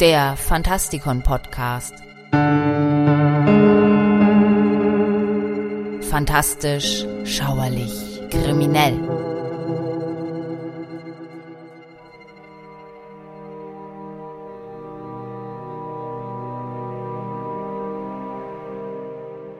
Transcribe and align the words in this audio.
der 0.00 0.36
Fantastikon 0.36 1.22
Podcast. 1.22 1.94
Fantastisch, 6.10 7.04
schauerlich, 7.24 8.22
kriminell. 8.30 9.35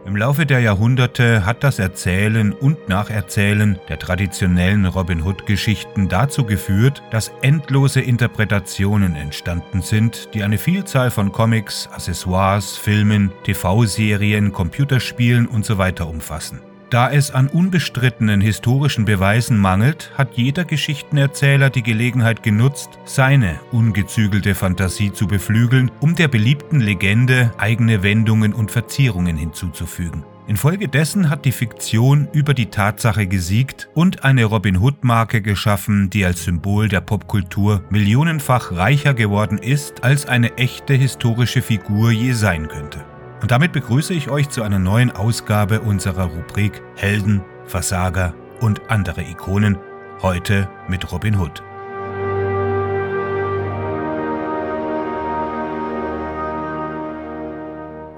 Im 0.06 0.14
Laufe 0.14 0.46
der 0.46 0.60
Jahrhunderte 0.60 1.44
hat 1.44 1.64
das 1.64 1.80
Erzählen 1.80 2.52
und 2.52 2.88
Nacherzählen 2.88 3.76
der 3.88 3.98
traditionellen 3.98 4.86
Robin 4.86 5.20
Hood-Geschichten 5.20 6.08
dazu 6.08 6.44
geführt, 6.44 7.02
dass 7.10 7.32
endlose 7.42 8.00
Interpretationen 8.00 9.16
entstanden 9.16 9.82
sind, 9.82 10.28
die 10.32 10.44
eine 10.44 10.58
Vielzahl 10.58 11.10
von 11.10 11.32
Comics, 11.32 11.88
Accessoires, 11.92 12.76
Filmen, 12.76 13.32
TV-Serien, 13.42 14.52
Computerspielen 14.52 15.48
usw. 15.48 15.92
So 15.98 16.06
umfassen. 16.06 16.60
Da 16.90 17.10
es 17.10 17.32
an 17.32 17.48
unbestrittenen 17.48 18.40
historischen 18.40 19.04
Beweisen 19.04 19.58
mangelt, 19.58 20.12
hat 20.16 20.34
jeder 20.36 20.64
Geschichtenerzähler 20.64 21.68
die 21.68 21.82
Gelegenheit 21.82 22.44
genutzt, 22.44 22.90
seine 23.04 23.58
ungezügelte 23.72 24.54
Fantasie 24.54 25.12
zu 25.12 25.26
beflügeln, 25.26 25.90
um 26.00 26.14
der 26.14 26.28
beliebten 26.28 26.80
Legende 26.80 27.52
eigene 27.58 28.04
Wendungen 28.04 28.54
und 28.54 28.70
Verzierungen 28.70 29.36
hinzuzufügen. 29.36 30.24
Infolgedessen 30.46 31.28
hat 31.28 31.44
die 31.44 31.50
Fiktion 31.50 32.28
über 32.32 32.54
die 32.54 32.66
Tatsache 32.66 33.26
gesiegt 33.26 33.88
und 33.94 34.22
eine 34.22 34.44
Robin 34.44 34.76
Hood-Marke 34.76 35.42
geschaffen, 35.42 36.08
die 36.08 36.24
als 36.24 36.44
Symbol 36.44 36.88
der 36.88 37.00
Popkultur 37.00 37.82
millionenfach 37.90 38.70
reicher 38.70 39.12
geworden 39.12 39.58
ist, 39.58 40.04
als 40.04 40.26
eine 40.26 40.56
echte 40.56 40.94
historische 40.94 41.62
Figur 41.62 42.12
je 42.12 42.30
sein 42.30 42.68
könnte. 42.68 43.04
Und 43.46 43.52
damit 43.52 43.70
begrüße 43.70 44.12
ich 44.12 44.28
euch 44.28 44.48
zu 44.48 44.64
einer 44.64 44.80
neuen 44.80 45.12
Ausgabe 45.12 45.80
unserer 45.80 46.24
Rubrik 46.24 46.82
Helden, 46.96 47.42
Versager 47.64 48.34
und 48.60 48.90
andere 48.90 49.22
Ikonen, 49.22 49.78
heute 50.20 50.68
mit 50.88 51.12
Robin 51.12 51.38
Hood. 51.38 51.62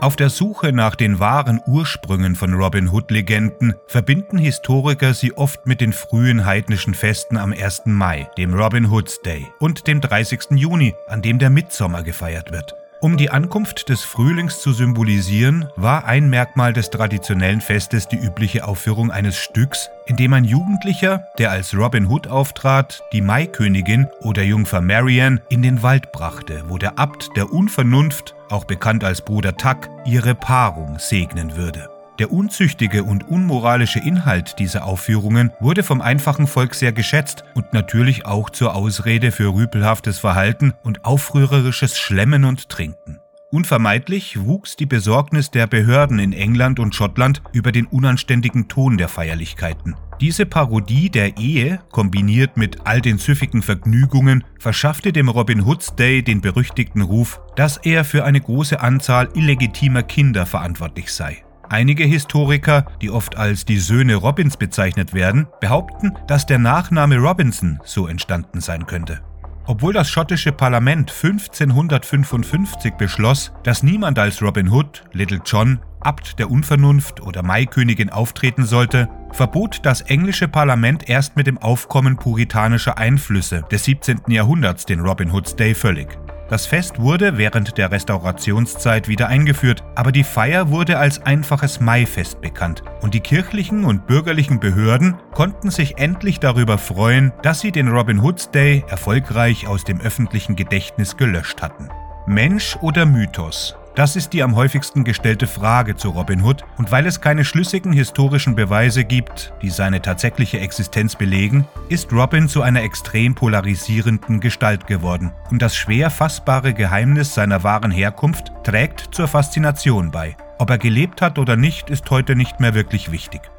Auf 0.01 0.17
der 0.17 0.31
Suche 0.31 0.73
nach 0.73 0.95
den 0.95 1.21
wahren 1.21 1.61
Ursprüngen 1.67 2.35
von 2.35 2.55
Robin 2.55 2.89
Hood-Legenden 2.89 3.75
verbinden 3.87 4.39
Historiker 4.39 5.13
sie 5.13 5.37
oft 5.37 5.67
mit 5.67 5.83
den 5.83 5.93
frühen 5.93 6.47
heidnischen 6.47 6.95
Festen 6.95 7.37
am 7.37 7.53
1. 7.53 7.83
Mai, 7.85 8.31
dem 8.39 8.55
Robin 8.55 8.91
Hood's 8.91 9.21
Day, 9.21 9.47
und 9.59 9.89
dem 9.89 10.01
30. 10.01 10.53
Juni, 10.53 10.95
an 11.07 11.21
dem 11.21 11.39
der 11.39 11.51
Mitsommer 11.51 12.03
gefeiert 12.03 12.51
wird. 12.51 12.75
Um 13.01 13.17
die 13.17 13.31
Ankunft 13.31 13.91
des 13.91 14.03
Frühlings 14.03 14.61
zu 14.61 14.73
symbolisieren, 14.73 15.69
war 15.77 16.07
ein 16.07 16.29
Merkmal 16.29 16.73
des 16.73 16.91
traditionellen 16.91 17.61
Festes 17.61 18.09
die 18.09 18.17
übliche 18.17 18.67
Aufführung 18.67 19.13
eines 19.13 19.37
Stücks, 19.37 19.89
in 20.07 20.17
dem 20.17 20.33
ein 20.33 20.43
Jugendlicher, 20.43 21.25
der 21.39 21.53
als 21.53 21.77
Robin 21.77 22.09
Hood 22.09 22.27
auftrat, 22.27 23.05
die 23.13 23.21
Maikönigin 23.21 24.09
oder 24.23 24.43
Jungfer 24.43 24.81
Marianne 24.81 25.41
in 25.49 25.63
den 25.63 25.85
Wald 25.85 26.11
brachte, 26.11 26.65
wo 26.67 26.77
der 26.77 26.99
Abt 26.99 27.31
der 27.37 27.53
Unvernunft, 27.53 28.35
auch 28.51 28.65
bekannt 28.65 29.05
als 29.05 29.21
Bruder 29.21 29.57
Tuck, 29.57 29.89
ihre 30.05 30.35
Paarung 30.35 30.99
segnen 30.99 31.57
würde. 31.57 31.89
Der 32.19 32.33
unzüchtige 32.33 33.05
und 33.05 33.29
unmoralische 33.29 34.01
Inhalt 34.01 34.59
dieser 34.59 34.85
Aufführungen 34.85 35.53
wurde 35.61 35.85
vom 35.85 36.01
einfachen 36.01 36.49
Volk 36.49 36.75
sehr 36.75 36.93
geschätzt 36.93 37.45
und 37.55 37.73
natürlich 37.73 38.27
auch 38.27 38.51
zur 38.51 38.75
Ausrede 38.75 39.31
für 39.31 39.55
rüpelhaftes 39.55 40.19
Verhalten 40.19 40.73
und 40.83 41.05
aufrührerisches 41.05 41.97
Schlemmen 41.97 42.45
und 42.45 42.69
Trinken. 42.69 43.21
Unvermeidlich 43.51 44.45
wuchs 44.45 44.77
die 44.77 44.85
Besorgnis 44.85 45.51
der 45.51 45.67
Behörden 45.67 46.19
in 46.19 46.35
England 46.35 46.81
und 46.81 46.95
Schottland 46.95 47.41
über 47.53 47.73
den 47.73 47.87
unanständigen 47.87 48.69
Ton 48.69 48.99
der 48.99 49.09
Feierlichkeiten. 49.09 49.97
Diese 50.21 50.45
Parodie 50.45 51.09
der 51.09 51.39
Ehe, 51.39 51.81
kombiniert 51.91 52.57
mit 52.57 52.85
all 52.85 53.01
den 53.01 53.17
süffigen 53.19 53.63
Vergnügungen, 53.63 54.45
verschaffte 54.59 55.13
dem 55.13 55.29
Robin 55.29 55.65
Hood's 55.65 55.95
Day 55.95 56.23
den 56.23 56.41
berüchtigten 56.41 57.01
Ruf, 57.01 57.41
dass 57.57 57.79
er 57.79 58.05
für 58.05 58.25
eine 58.25 58.41
große 58.41 58.81
Anzahl 58.81 59.31
illegitimer 59.35 60.03
Kinder 60.03 60.45
verantwortlich 60.45 61.11
sei. 61.11 61.45
Einige 61.71 62.05
Historiker, 62.05 62.87
die 63.03 63.11
oft 63.11 63.37
als 63.37 63.67
die 63.67 63.79
Söhne 63.79 64.17
Robins 64.17 64.57
bezeichnet 64.57 65.13
werden, 65.13 65.47
behaupten, 65.61 66.13
dass 66.27 66.47
der 66.47 66.59
Nachname 66.59 67.19
Robinson 67.19 67.79
so 67.85 68.07
entstanden 68.07 68.61
sein 68.61 68.87
könnte. 68.87 69.21
Obwohl 69.67 69.93
das 69.93 70.09
schottische 70.09 70.51
Parlament 70.51 71.11
1555 71.11 72.95
beschloss, 72.95 73.53
dass 73.65 73.83
niemand 73.83 74.19
als 74.19 74.41
Robin 74.41 74.71
Hood, 74.71 75.05
Little 75.13 75.43
John, 75.45 75.81
Abt 76.01 76.39
der 76.39 76.51
Unvernunft 76.51 77.21
oder 77.21 77.43
Maikönigin 77.43 78.09
auftreten 78.09 78.65
sollte, 78.65 79.11
verbot 79.33 79.81
das 79.83 80.01
englische 80.01 80.49
Parlament 80.49 81.11
erst 81.11 81.37
mit 81.37 81.47
dem 81.47 81.59
Aufkommen 81.59 82.17
puritanischer 82.17 82.97
Einflüsse 82.97 83.63
des 83.71 83.85
17. 83.85 84.23
Jahrhunderts 84.29 84.87
den 84.87 85.01
Robin 85.01 85.33
Hood's 85.33 85.55
Day 85.55 85.75
völlig. 85.75 86.19
Das 86.49 86.65
Fest 86.65 86.99
wurde 86.99 87.37
während 87.37 87.77
der 87.77 87.91
Restaurationszeit 87.91 89.07
wieder 89.07 89.29
eingeführt, 89.29 89.85
aber 89.95 90.13
die 90.13 90.25
Feier 90.25 90.71
wurde 90.71 90.99
als 90.99 91.25
einfaches 91.27 91.81
Maifest 91.81 92.41
bekannt 92.41 92.83
und 93.03 93.13
die 93.13 93.21
kirchlichen 93.21 93.85
und 93.85 94.07
bürgerlichen 94.07 94.59
Behörden 94.59 95.17
konnten 95.33 95.71
sich 95.71 95.99
endlich 95.99 96.41
darüber 96.41 96.79
freuen, 96.79 97.33
dass 97.43 97.61
sie 97.61 97.71
den 97.71 97.89
Robin 97.89 98.23
Hood's 98.23 98.51
Day 98.51 98.83
erfolgreich 98.89 99.67
aus 99.67 99.85
dem 99.85 100.01
öffentlichen 100.01 100.57
Gedächtnis 100.57 101.17
gelöscht 101.17 101.61
hatten. 101.61 101.89
Mensch 102.27 102.77
oder 102.81 103.07
Mythos? 103.07 103.78
Das 103.99 104.15
ist 104.15 104.33
die 104.33 104.45
am 104.45 104.55
häufigsten 104.55 105.03
gestellte 105.03 105.49
Frage 105.49 105.97
zu 105.97 106.11
Robin 106.11 106.45
Hood 106.45 106.63
und 106.77 106.93
weil 106.93 107.05
es 107.05 107.21
keine 107.21 107.45
schlüssigen 107.45 107.93
historischen 107.93 108.55
Beweise 108.55 109.03
gibt, 109.03 109.53
die 109.61 109.71
seine 109.71 110.01
tatsächliche 110.01 110.61
Existenz 110.61 111.17
belegen, 111.17 111.67
ist 111.89 112.13
Robin 112.13 112.49
zu 112.49 112.63
einer 112.63 112.85
extrem 112.85 113.35
polarisierenden 113.35 114.39
Gestalt 114.39 114.87
geworden 114.87 115.33
und 115.51 115.63
das 115.63 115.75
schwer 115.75 116.11
fassbare 116.11 116.75
Geheimnis 116.75 117.35
seiner 117.35 117.65
wahren 117.65 117.91
Herkunft 117.91 118.53
trägt 118.63 119.13
zur 119.13 119.27
Faszination 119.27 120.13
bei. 120.13 120.37
Ob 120.61 120.71
er 120.71 120.79
gelebt 120.79 121.21
hat 121.21 121.37
oder 121.37 121.57
nicht, 121.57 121.91
ist 121.91 122.09
heute 122.09 122.37
nicht 122.37 122.61
mehr 122.61 122.75
wirklich 122.75 123.11
wichtig. 123.11 123.51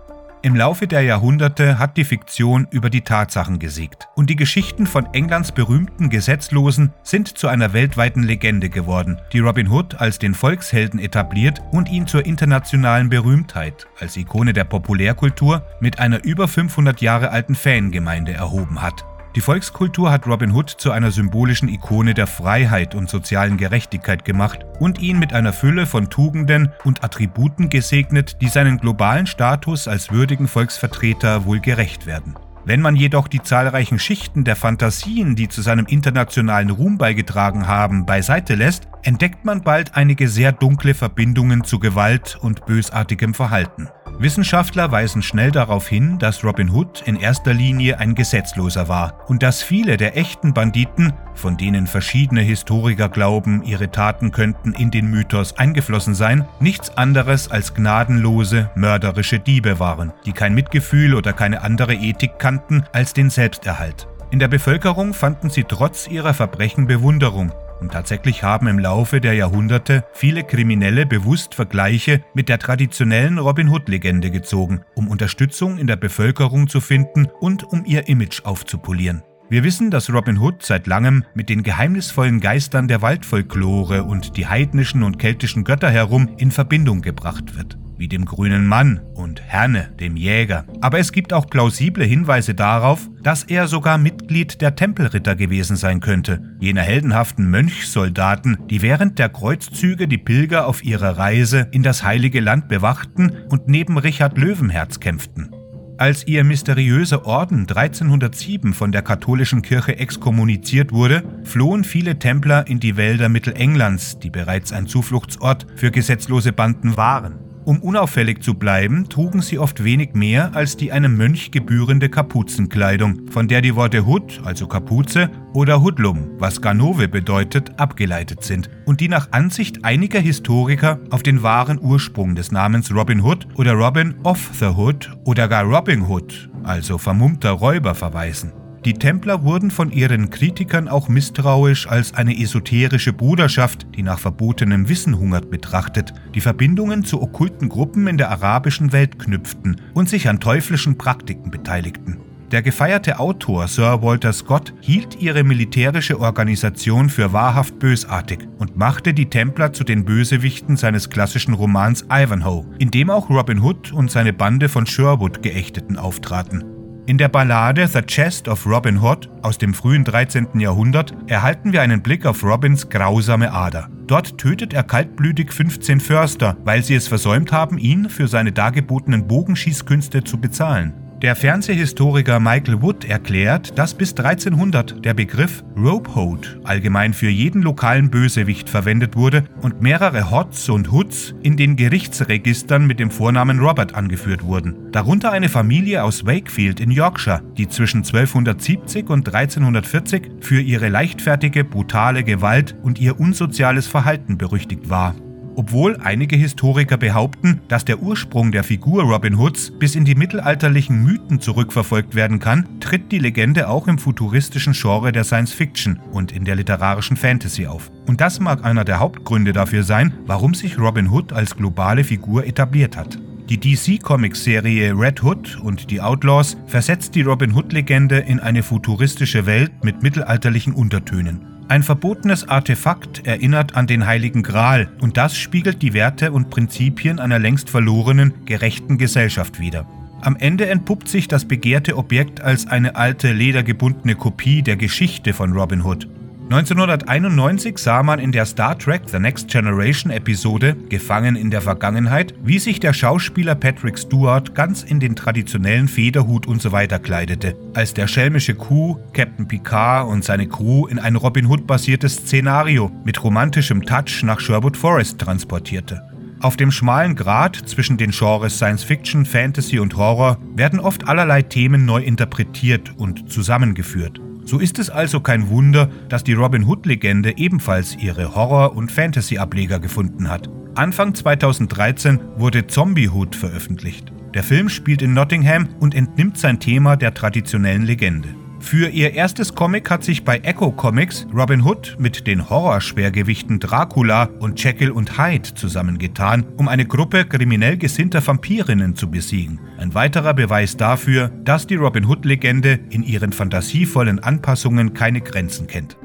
Im 0.41 0.55
Laufe 0.55 0.88
der 0.88 1.01
Jahrhunderte 1.01 1.79
hat 1.79 1.97
die 1.97 2.05
Fiktion 2.05 2.66
über 2.72 2.89
die 2.89 3.01
Tatsachen 3.01 3.59
gesiegt 3.59 4.07
und 4.16 4.29
die 4.29 4.38
Geschichten 4.38 4.88
von 4.88 5.13
Englands 5.13 5.51
berühmten 5.51 6.09
Gesetzlosen 6.09 6.94
sind 7.03 7.38
zu 7.38 7.50
einer 7.50 7.73
weltweiten 7.73 8.23
Legende 8.23 8.69
geworden, 8.69 9.19
die 9.33 9.39
Robin 9.39 9.67
Hood 9.69 9.95
als 9.95 10.17
den 10.17 10.33
Volkshelden 10.33 10.97
etabliert 10.97 11.61
und 11.72 11.89
ihn 11.89 12.07
zur 12.07 12.25
internationalen 12.25 13.09
Berühmtheit 13.09 13.88
als 14.00 14.16
Ikone 14.16 14.53
der 14.53 14.63
Populärkultur 14.63 15.61
mit 15.81 16.00
einer 16.00 16.23
über 16.23 16.47
500 16.47 17.01
Jahre 17.01 17.31
alten 17.31 17.56
Fangemeinde 17.56 18.31
erhoben 18.31 18.81
hat. 18.81 19.03
Die 19.35 19.41
Volkskultur 19.41 20.12
hat 20.12 20.25
Robin 20.25 20.51
Hood 20.51 20.72
zu 20.72 20.91
einer 20.91 21.12
symbolischen 21.12 21.69
Ikone 21.69 22.16
der 22.16 22.25
Freiheit 22.25 22.95
und 22.95 23.12
sozialen 23.12 23.57
Gerechtigkeit 23.57 24.25
gemacht 24.25 24.66
und 24.79 25.00
ihn 25.00 25.19
mit 25.19 25.34
einer 25.34 25.53
Fülle 25.53 25.85
von 25.85 26.09
Tugenden 26.09 26.72
und 26.84 27.03
Attributen 27.03 27.69
gesegnet, 27.69 28.41
die 28.41 28.47
seinen 28.47 28.78
globalen 28.78 29.28
Status 29.28 29.88
als 29.88 30.12
würdigen 30.12 30.47
Volksvertreter 30.47 31.45
wohl 31.45 31.59
gerecht 31.59 32.07
werden. 32.07 32.35
Wenn 32.66 32.81
man 32.81 32.95
jedoch 32.95 33.28
die 33.28 33.41
zahlreichen 33.41 34.00
Schichten 34.00 34.44
der 34.44 34.56
Fantasien, 34.56 35.35
die 35.35 35.47
zu 35.47 35.62
seinem 35.62 35.85
internationalen 35.85 36.72
Ruhm 36.72 36.97
beigetragen 36.97 37.68
haben, 37.68 38.06
beiseite 38.06 38.56
lässt, 38.56 38.88
entdeckt 39.03 39.45
man 39.45 39.62
bald 39.62 39.95
einige 39.95 40.28
sehr 40.28 40.51
dunkle 40.51 40.94
Verbindungen 40.95 41.63
zu 41.63 41.79
Gewalt 41.79 42.38
und 42.41 42.66
bösartigem 42.66 43.34
Verhalten. 43.34 43.89
Wissenschaftler 44.19 44.91
weisen 44.91 45.22
schnell 45.22 45.50
darauf 45.50 45.88
hin, 45.88 46.19
dass 46.19 46.44
Robin 46.44 46.72
Hood 46.72 47.03
in 47.06 47.16
erster 47.16 47.53
Linie 47.53 48.00
ein 48.00 48.16
Gesetzloser 48.16 48.90
war 48.90 49.18
und 49.30 49.41
dass 49.41 49.63
viele 49.63 49.96
der 49.96 50.18
echten 50.18 50.53
Banditen, 50.53 51.13
von 51.36 51.56
denen 51.56 51.88
verschiedene 51.88 52.42
Historiker 52.42 53.07
glauben, 53.07 53.63
ihre 53.63 53.92
Taten 53.92 54.31
könnten 54.31 54.74
in 54.74 54.92
den 54.92 55.10
Mythos 55.10 55.57
eingeflossen 55.57 56.16
sein, 56.16 56.45
nichts 56.60 56.98
anderes 56.98 57.50
als 57.50 57.74
gnadenlose, 57.74 58.69
mörderische 58.75 59.39
Diebe 59.39 59.80
waren, 59.80 60.12
die 60.25 60.33
kein 60.33 60.54
Mitgefühl 60.54 61.15
oder 61.15 61.31
keine 61.31 61.62
andere 61.62 61.94
Ethik 61.94 62.39
kannten 62.39 62.83
als 62.92 63.13
den 63.13 63.30
Selbsterhalt. 63.30 64.10
In 64.31 64.39
der 64.39 64.50
Bevölkerung 64.50 65.13
fanden 65.13 65.50
sie 65.50 65.63
trotz 65.63 66.10
ihrer 66.10 66.33
Verbrechen 66.33 66.88
Bewunderung 66.88 67.54
und 67.79 67.91
tatsächlich 67.91 68.43
haben 68.43 68.67
im 68.67 68.79
Laufe 68.79 69.21
der 69.21 69.33
Jahrhunderte 69.33 70.03
viele 70.13 70.43
Kriminelle 70.43 71.05
bewusst 71.05 71.55
Vergleiche 71.55 72.21
mit 72.33 72.49
der 72.49 72.59
traditionellen 72.59 73.37
Robin 73.37 73.69
Hood-Legende 73.69 74.31
gezogen, 74.31 74.81
um 74.95 75.07
Unterstützung 75.07 75.77
in 75.77 75.87
der 75.87 75.95
Bevölkerung 75.95 76.67
zu 76.67 76.81
finden 76.81 77.27
und 77.39 77.63
um 77.63 77.85
ihr 77.85 78.07
Image 78.07 78.43
aufzupolieren. 78.45 79.23
Wir 79.51 79.63
wissen, 79.63 79.90
dass 79.90 80.13
Robin 80.13 80.38
Hood 80.38 80.62
seit 80.62 80.86
langem 80.86 81.24
mit 81.34 81.50
den 81.50 81.63
geheimnisvollen 81.63 82.40
Geistern 82.40 82.88
der 82.88 83.01
Waldfolklore 83.01 84.04
und 84.04 84.38
die 84.38 84.46
heidnischen 84.46 85.01
und 85.01 85.18
keltischen 85.18 85.63
Götter 85.63 85.90
herum 85.90 86.30
in 86.38 86.51
Verbindung 86.51 87.01
gebracht 87.01 87.57
wird, 87.57 87.80
wie 87.98 88.07
dem 88.07 88.25
grünen 88.25 88.68
Mann 88.68 89.01
und 89.16 89.42
Herne, 89.42 89.90
dem 90.00 90.18
Jäger. 90.18 90.66
Aber 90.81 91.00
es 91.00 91.12
gibt 91.12 91.34
auch 91.34 91.48
plausible 91.48 92.06
Hinweise 92.06 92.54
darauf, 92.54 93.10
dass 93.24 93.44
er 93.44 93.68
sogar 93.68 93.98
Mitglied 93.98 94.62
der 94.62 94.75
Tempelritter 94.75 95.36
gewesen 95.36 95.78
sein 95.78 96.00
könnte, 96.00 96.44
jener 96.60 96.84
heldenhaften 96.84 97.50
Mönchsoldaten, 97.50 98.60
die 98.69 98.84
während 98.84 99.18
der 99.18 99.30
Kreuzzüge 99.30 100.07
die 100.07 100.19
Pilger 100.19 100.68
auf 100.68 100.84
ihrer 100.84 101.18
Reise 101.18 101.68
in 101.72 101.81
das 101.81 102.04
heilige 102.04 102.40
Land 102.40 102.68
bewachten 102.68 103.31
und 103.50 103.68
neben 103.68 103.98
Richard 103.98 104.38
Löwenherz 104.38 105.00
kämpften. 105.00 105.56
Als 106.00 106.25
ihr 106.28 106.46
mysteriöser 106.46 107.25
Orden 107.25 107.68
1307 107.68 108.74
von 108.74 108.94
der 108.94 109.01
katholischen 109.01 109.62
Kirche 109.62 109.98
exkommuniziert 109.98 110.94
wurde, 110.94 111.24
flohen 111.44 111.84
viele 111.84 112.18
Templer 112.18 112.66
in 112.68 112.80
die 112.80 112.96
Wälder 112.96 113.28
Mittelenglands, 113.28 114.18
die 114.18 114.30
bereits 114.30 114.72
ein 114.72 114.88
Zufluchtsort 114.88 115.68
für 115.75 115.92
gesetzlose 115.92 116.54
Banden 116.54 116.96
waren. 116.96 117.49
Um 117.69 117.81
unauffällig 117.81 118.42
zu 118.42 118.56
bleiben, 118.56 119.10
trugen 119.10 119.44
sie 119.44 119.60
oft 119.60 119.83
wenig 119.83 120.16
mehr 120.16 120.56
als 120.56 120.75
die 120.75 120.92
einem 120.92 121.16
Mönch 121.18 121.51
gebührende 121.51 122.10
Kapuzenkleidung, 122.10 123.27
von 123.30 123.48
der 123.48 123.62
die 123.62 123.75
Worte 123.75 124.07
Hut, 124.07 124.42
also 124.44 124.66
Kapuze, 124.66 125.30
oder 125.54 125.80
Hudlum, 125.80 126.31
was 126.39 126.63
Ganove 126.63 127.07
bedeutet, 127.07 127.80
abgeleitet 127.80 128.44
sind 128.44 128.71
und 128.88 129.01
die 129.01 129.07
nach 129.07 129.33
Ansicht 129.33 129.86
einiger 129.86 130.19
Historiker 130.19 131.00
auf 131.12 131.21
den 131.21 131.44
wahren 131.44 131.80
Ursprung 131.80 132.33
des 132.33 132.51
Namens 132.51 132.92
Robin 132.92 133.21
Hood 133.21 133.48
oder 133.54 133.74
Robin 133.74 134.15
of 134.24 134.50
the 134.60 134.69
Hood 134.69 135.15
oder 135.25 135.48
gar 135.48 135.63
Robin 135.63 136.07
Hood, 136.07 136.50
also 136.63 136.98
vermummter 136.98 137.51
Räuber, 137.51 137.94
verweisen. 137.94 138.51
Die 138.85 138.93
Templer 138.93 139.43
wurden 139.43 139.71
von 139.71 139.91
ihren 139.91 140.29
Kritikern 140.29 140.87
auch 140.87 141.09
misstrauisch 141.09 141.87
als 141.87 142.13
eine 142.13 142.39
esoterische 142.39 143.11
Bruderschaft, 143.11 143.85
die 143.95 144.03
nach 144.03 144.19
verbotenem 144.19 144.87
Wissen 144.87 145.19
hungert, 145.19 145.49
betrachtet, 145.51 146.13
die 146.33 146.39
Verbindungen 146.39 147.03
zu 147.03 147.21
okkulten 147.21 147.67
Gruppen 147.67 148.07
in 148.07 148.17
der 148.17 148.31
arabischen 148.31 148.93
Welt 148.93 149.19
knüpften 149.19 149.81
und 149.93 150.07
sich 150.07 150.29
an 150.29 150.39
teuflischen 150.39 150.97
Praktiken 150.97 151.51
beteiligten. 151.51 152.19
Der 152.51 152.63
gefeierte 152.63 153.19
Autor 153.19 153.67
Sir 153.67 154.01
Walter 154.01 154.33
Scott 154.33 154.73
hielt 154.81 155.21
ihre 155.21 155.43
militärische 155.43 156.19
Organisation 156.19 157.09
für 157.09 157.31
wahrhaft 157.31 157.77
bösartig 157.77 158.39
und 158.57 158.75
machte 158.75 159.13
die 159.13 159.29
Templer 159.29 159.71
zu 159.73 159.83
den 159.83 160.03
Bösewichten 160.03 160.75
seines 160.75 161.09
klassischen 161.09 161.53
Romans 161.53 162.05
Ivanhoe, 162.09 162.65
in 162.79 162.89
dem 162.89 163.11
auch 163.11 163.29
Robin 163.29 163.61
Hood 163.61 163.91
und 163.91 164.09
seine 164.09 164.33
Bande 164.33 164.67
von 164.67 164.87
Sherwood 164.87 165.43
Geächteten 165.43 165.97
auftraten. 165.97 166.78
In 167.09 167.17
der 167.17 167.27
Ballade 167.27 167.88
The 167.88 168.03
Chest 168.03 168.47
of 168.47 168.67
Robin 168.67 169.01
Hood 169.01 169.31
aus 169.41 169.57
dem 169.57 169.73
frühen 169.73 170.03
13. 170.03 170.59
Jahrhundert 170.59 171.15
erhalten 171.25 171.73
wir 171.73 171.81
einen 171.81 172.03
Blick 172.03 172.23
auf 172.23 172.44
Robins 172.44 172.88
grausame 172.88 173.51
Ader. 173.51 173.89
Dort 174.06 174.38
tötet 174.38 174.75
er 174.75 174.83
kaltblütig 174.83 175.51
15 175.51 176.01
Förster, 176.01 176.56
weil 176.65 176.83
sie 176.83 176.94
es 176.94 177.07
versäumt 177.07 177.51
haben, 177.51 177.79
ihn 177.79 178.11
für 178.11 178.27
seine 178.27 178.51
dargebotenen 178.51 179.27
Bogenschießkünste 179.27 180.23
zu 180.23 180.39
bezahlen. 180.39 180.94
Der 181.21 181.36
Fernsehhistoriker 181.36 182.39
Michael 182.39 182.81
Wood 182.81 183.04
erklärt, 183.04 183.77
dass 183.77 183.94
bis 183.94 184.12
1300 184.12 185.04
der 185.04 185.13
Begriff 185.13 185.66
Ropehold 185.75 186.62
allgemein 186.63 187.13
für 187.13 187.27
jeden 187.27 187.62
lokalen 187.62 188.10
Bösewicht 188.10 188.69
verwendet 188.69 189.18
wurde 189.18 189.44
und 189.62 189.81
mehrere 189.81 190.31
Hods 190.31 190.69
und 190.69 190.94
Hoods 190.94 191.36
in 191.42 191.57
den 191.57 191.75
Gerichtsregistern 191.75 192.88
mit 192.88 193.01
dem 193.01 193.12
Vornamen 193.12 193.60
Robert 193.60 193.95
angeführt 193.95 194.44
wurden. 194.44 194.94
Darunter 194.94 195.33
eine 195.33 195.50
Familie 195.50 196.06
aus 196.06 196.25
Wakefield 196.25 196.80
in 196.80 196.89
Yorkshire, 196.89 197.42
die 197.57 197.68
zwischen 197.68 197.98
1270 197.98 199.10
und 199.10 199.27
1340 199.27 200.31
für 200.39 200.62
ihre 200.62 200.88
leichtfertige, 200.88 201.65
brutale 201.65 202.24
Gewalt 202.24 202.77
und 202.81 202.98
ihr 202.98 203.19
unsoziales 203.19 203.88
Verhalten 203.88 204.38
berüchtigt 204.38 204.89
war 204.89 205.15
obwohl 205.59 205.97
einige 206.01 206.38
Historiker 206.38 206.95
behaupten, 206.95 207.59
dass 207.67 207.83
der 207.83 208.01
Ursprung 208.01 208.53
der 208.53 208.63
Figur 208.63 209.03
Robin 209.03 209.38
Hoods 209.38 209.71
bis 209.71 209.94
in 209.94 210.06
die 210.06 210.15
mittelalterlichen 210.15 211.03
Mythen 211.03 211.41
zurückverfolgt 211.41 212.15
werden 212.15 212.39
kann, 212.39 212.79
tritt 212.79 213.11
die 213.11 213.19
Legende 213.19 213.67
auch 213.67 213.89
im 213.89 213.97
futuristischen 213.97 214.71
Genre 214.71 215.11
der 215.11 215.25
Science 215.25 215.51
Fiction 215.51 216.00
und 216.13 216.31
in 216.31 216.45
der 216.45 216.56
literarischen 216.56 217.17
Fantasy 217.17 217.67
auf. 217.67 217.91
Und 218.07 218.21
das 218.21 218.39
mag 218.39 218.63
einer 218.63 218.85
der 218.85 219.01
Hauptgründe 219.01 219.51
dafür 219.51 219.83
sein, 219.83 220.13
warum 220.25 220.53
sich 220.53 220.79
Robin 220.79 221.09
Hood 221.09 221.33
als 221.33 221.57
globale 221.57 222.05
Figur 222.05 222.45
etabliert 222.45 222.95
hat. 222.95 223.19
Die 223.50 223.60
DC-Comics-Serie 223.60 224.94
Red 224.96 225.24
Hood 225.24 225.57
und 225.63 225.90
die 225.90 226.01
Outlaws 226.01 226.56
versetzt 226.68 227.16
die 227.16 227.24
Robin 227.24 227.56
Hood-Legende 227.56 228.19
in 228.19 228.40
eine 228.40 228.62
futuristische 228.62 229.48
Welt 229.48 229.72
mit 229.84 230.04
mittelalterlichen 230.04 230.74
Untertönen. 230.74 231.42
Ein 231.68 231.81
verbotenes 231.81 232.48
Artefakt 232.48 233.25
erinnert 233.25 233.75
an 233.75 233.88
den 233.88 234.06
Heiligen 234.06 234.44
Gral 234.44 234.92
und 235.01 235.18
das 235.18 235.36
spiegelt 235.36 235.81
die 235.81 235.94
Werte 235.94 236.31
und 236.31 236.51
Prinzipien 236.51 237.19
einer 237.19 237.40
längst 237.40 237.72
verlorenen, 237.72 238.46
gerechten 238.46 239.00
Gesellschaft 239.00 239.60
wider. 239.60 239.88
Am 240.22 240.36
Ende 240.36 240.69
entpuppt 240.69 241.07
sich 241.07 241.28
das 241.28 241.46
begehrte 241.46 241.98
Objekt 241.98 242.42
als 242.42 242.68
eine 242.68 242.98
alte, 242.98 243.34
ledergebundene 243.34 244.13
Kopie 244.13 244.62
der 244.62 244.75
Geschichte 244.75 245.34
von 245.34 245.54
Robin 245.54 245.84
Hood. 245.84 246.07
1991 246.51 247.78
sah 247.78 248.01
man 248.01 248.18
in 248.18 248.31
der 248.31 248.44
Star 248.44 248.75
Trek 248.75 249.04
The 249.06 249.19
Next 249.19 249.50
Generation 249.50 250.12
Episode 250.12 250.75
Gefangen 250.90 251.36
in 251.36 251.51
der 251.51 251.62
Vergangenheit, 251.62 252.34
wie 252.44 252.57
sich 252.57 252.80
der 252.80 252.92
Schauspieler 252.92 253.54
Patrick 253.54 254.00
Stewart 254.00 254.56
ganz 254.56 254.81
in 254.81 255.00
den 255.00 255.16
traditionellen 255.16 255.88
Federhut 255.88 256.48
und 256.48 256.60
so 256.60 256.72
weiter 256.72 256.98
kleidete, 256.98 257.56
als 257.75 257.94
der 257.94 258.07
schelmische 258.07 258.56
Kuh 258.56 258.98
Captain 259.13 259.48
Picard 259.48 260.10
und 260.10 260.24
seine 260.24 260.48
Crew 260.48 260.88
in 260.88 260.98
ein 260.98 261.18
Robin 261.18 261.46
Hood 261.46 261.68
basiertes 261.68 262.16
Szenario 262.16 262.90
mit 263.06 263.24
romantischem 263.24 263.84
Touch 263.84 264.24
nach 264.24 264.40
Sherwood 264.40 264.75
Forest 264.75 265.19
transportierte. 265.19 266.01
Auf 266.42 266.57
dem 266.57 266.72
schmalen 266.72 267.16
Grat 267.16 267.57
zwischen 267.57 267.98
den 267.98 268.10
Genres 268.10 268.56
Science 268.56 268.84
Fiction, 268.84 269.24
Fantasy 269.24 269.78
und 269.78 269.96
Horror 269.96 270.40
werden 270.56 270.80
oft 270.80 271.07
allerlei 271.07 271.44
Themen 271.44 271.86
neu 271.86 272.01
interpretiert 272.01 272.92
und 272.98 273.31
zusammengeführt. 273.31 274.19
So 274.50 274.57
ist 274.57 274.80
es 274.80 274.90
also 274.90 275.19
kein 275.19 275.50
Wunder, 275.50 275.92
dass 276.10 276.24
die 276.24 276.34
Robin 276.34 276.66
Hood-Legende 276.66 277.38
ebenfalls 277.38 277.96
ihre 277.96 278.34
Horror- 278.34 278.75
und 278.75 278.92
Fantasy-Ableger 278.92 279.80
gefunden 279.80 280.28
hat. 280.28 280.50
Anfang 280.74 281.13
2013 281.13 282.19
wurde 282.36 282.66
Zombie 282.66 283.10
Hood 283.10 283.36
veröffentlicht. 283.36 284.12
Der 284.34 284.42
Film 284.42 284.68
spielt 284.69 285.04
in 285.04 285.13
Nottingham 285.13 285.69
und 285.80 285.94
entnimmt 285.94 286.40
sein 286.40 286.60
Thema 286.60 286.96
der 286.96 287.13
traditionellen 287.13 287.84
Legende. 287.84 288.30
Für 288.69 288.88
ihr 288.88 289.16
erstes 289.16 289.56
Comic 289.56 289.89
hat 289.89 290.04
sich 290.04 290.24
bei 290.24 290.38
Echo 290.44 290.69
Comics 290.71 291.25
Robin 291.33 291.63
Hood 291.63 291.95
mit 291.98 292.27
den 292.27 292.51
Horrorschwergewichten 292.51 293.60
Dracula 293.60 294.30
und 294.38 294.63
Jekyll 294.63 294.92
und 294.92 295.18
Hyde 295.18 295.56
zusammengetan, 295.56 296.45
um 296.56 296.68
eine 296.68 296.86
Gruppe 296.86 297.25
kriminell 297.25 297.77
gesinnter 297.77 298.21
Vampirinnen 298.27 298.95
zu 298.95 299.10
besiegen. 299.10 299.60
Ein 299.80 299.95
weiterer 299.95 300.36
Beweis 300.36 300.77
dafür, 300.77 301.30
dass 301.44 301.66
die 301.66 301.77
Robin 301.77 302.06
Hood-Legende 302.06 302.80
in 302.92 303.01
ihren 303.01 303.31
fantasievollen 303.31 304.19
Anpassungen 304.19 304.94
keine 304.94 305.22
Grenzen 305.22 305.65
kennt. 305.65 305.98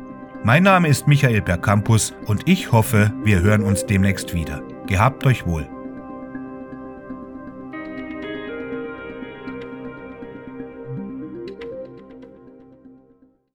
Mein 0.42 0.62
Name 0.62 0.88
ist 0.88 1.06
Michael 1.06 1.42
Percampus 1.42 2.14
und 2.24 2.48
ich 2.48 2.72
hoffe, 2.72 3.12
wir 3.24 3.42
hören 3.42 3.62
uns 3.62 3.84
demnächst 3.84 4.32
wieder. 4.32 4.62
Gehabt 4.86 5.26
euch 5.26 5.44
wohl. 5.44 5.68